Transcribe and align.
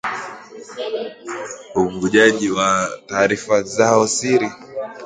uvujaji 1.81 2.51
wa 2.51 2.89
taarifa 3.07 3.63
zao 3.63 4.07
siri 4.07 4.49